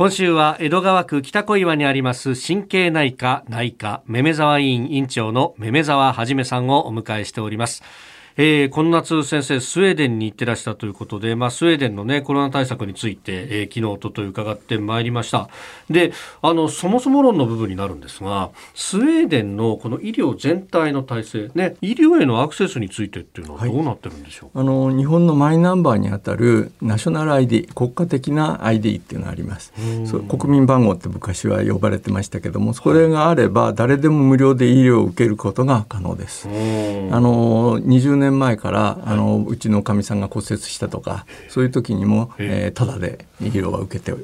[0.00, 7.82] 今週は江戸川区北小岩にあります神経内科内科めめ沢委員院長のめめ沢はじめさんをお迎えしております。
[8.36, 15.48] えー、この夏先生スウェーデンに行ってらしたということで、まあ、スウェーデンの、ね、コロナ対策について、えー、昨日おととい伺ってまいりました。
[15.88, 16.12] で
[16.42, 29.72] あのそもそも論の部分になるんですがスウェーデンのこの医療全体の体制、ね、医療へのアクセスについてっていうのはどうなってるんでしょう、はい、あの日本のマイナンバーにあたるナショナル ID 国家的な ID っていうのがあります。
[30.28, 36.48] 国民番号って昔は呼ばれてましたけどもそれがあれば誰でも無料で医療を受けることが可能です。
[36.48, 36.50] あ
[37.20, 42.70] の20年前からあのうちのかみさんが骨折したとかそういう時にも、え。
[42.72, 44.18] ー、ただで医療は受けてで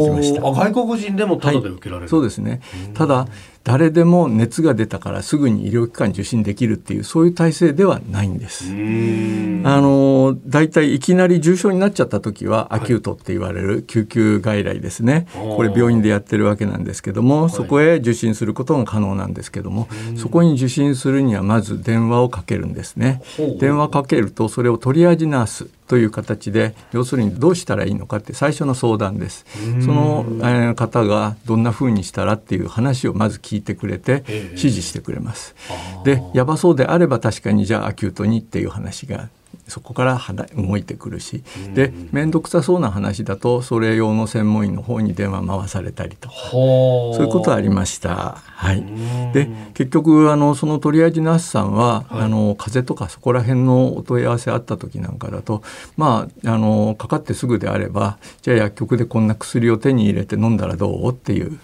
[0.00, 0.42] きました。
[0.42, 2.60] 外国人でもただで受けられる、はい、そうですね。
[2.94, 3.26] ただ
[3.62, 8.64] 誰でも熱が出たからすぐに医療機関受診できるっていうそういう体制ではないんです。
[8.64, 23.22] あのだいたいいきなり重症になっちゃった時はアキュートって言われる救急外来ですね、はい、これ病院でやってるわけなんですけども、そこへ受診することが可能なんですけども、そこに受診するにはまず電話をかけるんですね。
[23.58, 29.44] 電話かけるとそれをトリアージナースという形で要するにどうしたらいいのかって最初の相談です。
[29.84, 35.56] その、え方がどんなふうにしたらっていう話をまず聞いてくれて指示してくれます。
[36.04, 39.28] でやばそうであれば確かにじゃあアキュートにっていう話が
[39.70, 40.20] そこから
[40.56, 41.42] 動いてくるし、
[41.74, 46.34] で面倒くさそうな話だとそれ用の専門医の方に電話回されたりとか。
[46.50, 48.36] そういうことありました。
[48.60, 48.84] はい、
[49.32, 55.62] で結局あのそのトリアージナースさんは、はい、あの風邪とかそこら辺のお問い合わせあった時なんかだと
[55.96, 61.58] まああのかかってすぐであればじゃあ薬局でこんな薬を手に入れて飲んだらどうっていう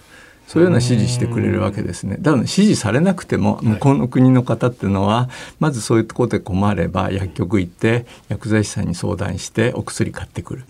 [0.46, 2.16] そういうような指示してくれるわけですね。
[2.20, 10.64] だから指示されなくても向こうの国の方っていうのは、まずそういうところで困れば薬局行って薬剤師さんに相談してお薬買ってくる。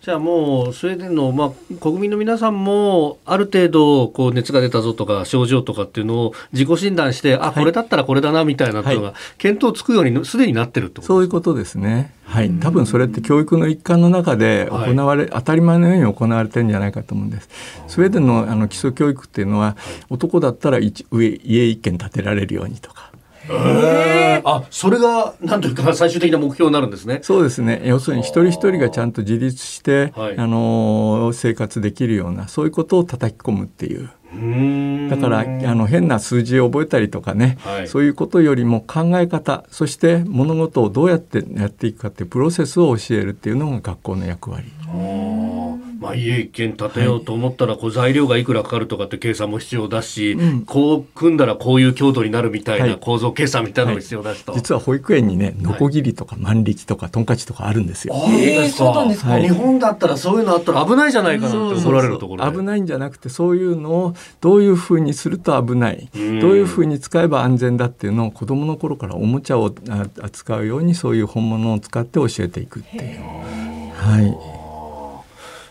[0.00, 12.12] じゃあもうスウェーデンの、まあ、国民の皆さんもある程度こう熱が出たぞとか症状とかっていうのを自己診断してあこれだったらこれだなみたいなのが見当つくようにすでになってるってことですか、そういうことですね。
[12.26, 17.48] はい、多分それって教育の一環の中で行われ、はい、当たり前のように行われてるんじゃないかと思うんです。
[17.86, 19.76] スウェーデンのあの基礎教育っていうのは、
[20.10, 23.12] 男だったら一上家一軒建てられるようにとか。
[23.46, 27.20] えー、あそれがなんというか最終的な目標になるんですね。
[27.22, 27.82] そうですね。
[27.84, 34.08] 要するに一人一人がちゃんと自立して、はい、あの生活できるようなそういうことを叩き込むっていう。
[35.08, 35.44] だからあ
[35.74, 44.64] の変な数字を覚えたりとかね、はい、そういうことよりも考え方そして物事をどうやってやっていくかっていうプロセスを教えるっていうのが学校の役割。
[46.04, 58.14] まあ、家一軒建てようと思ったらこう材料がいくらかかるとかって計算も必要だし、はい、こう組んだらこういう強度になるみたいな構造計算みたいなのも必要だしと、はい、実は保育園にねノコギリとか万力とかトンカチとかあるんですよ。
[58.28, 66.10] えー、そうなんですか、日本だったらそういうのあったら危ないじゃないかなって怒られるところ危ないんじゃなくてそういうのをどういうふうにすると危ない？
[66.12, 66.20] どう
[66.56, 69.74] いうふうに使えば安全だっていうのを子どもの頃からおもちゃを
[70.20, 73.20] 扱うようにそういう本物を使って教えていくっていう。
[73.94, 74.20] は
[74.60, 74.63] い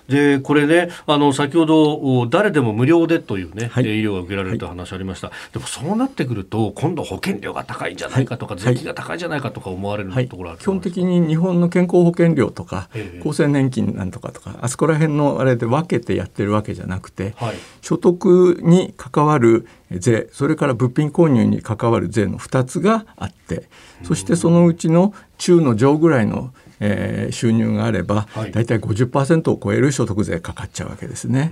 [0.08, 4.68] でこれねあの先ほど誰でも無料でというね、はい、医療が受けられるとい。
[4.68, 12.90] う話ありました、はい、でもそうなってくると今度保険料が高いんじゃないかとか、はい、税金が高いんじゃないかとか思われるところある、基本的に日本の健康保険料とか、
[13.22, 17.35] 厚生年金なんとかとかあそこら辺のあれで分けてやってるわけじゃなくて、
[17.81, 23.70] 所得に関わる税それから物品購入に関わる税の2つがあって
[24.03, 31.51] そしてそのうちの中の上ぐらいのえー、収入があれば、はい、大体50%を超える所得税かかっちゃうわけですね。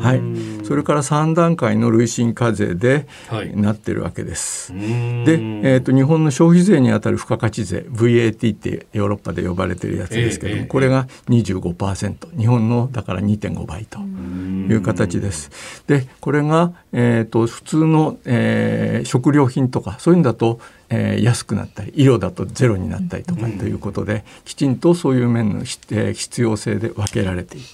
[0.00, 4.72] はい、それから3段階の累進課税で、はい、なってるわけです。
[4.72, 15.84] で、えーと、日本の消費税にあたる付加価値税 VAT ってヨーロッパで呼ばれてるやつですけども、えー、これが25%日本のだから2.5倍という形です。
[15.86, 20.58] でこれが、えーと、普通の、えー、食料品とかそういうんだと
[20.90, 27.66] えー、安くなったり医療だとゼロになったりとかということで、きちんとそういう面の、えー、必要性で分けられている。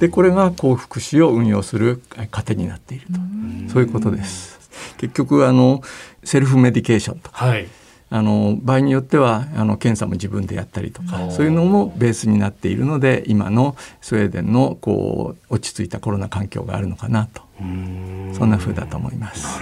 [0.00, 2.02] でこれが高福祉を運用する
[2.32, 4.58] 糧になっているとそういうことです。
[4.98, 5.80] 結局あの
[6.24, 7.68] セルフメディケーションとか、はい、
[8.10, 19.60] あの場合によってはあの検査も自分でやったりとかそういうのもベースになっているので今のスウェーデンのこう落ち着いたコロナ環境があるのかなとそんな風だと思います。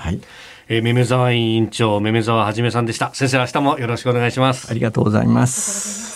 [0.00, 0.20] はい。
[0.68, 3.12] えー、めめざわ委員長めめざわはじめさんでした。
[3.14, 4.70] 先生明日もよろしくお願いします。
[4.70, 6.09] ありがとうございます